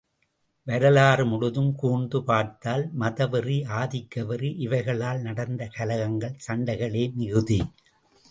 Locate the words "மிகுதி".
7.13-7.59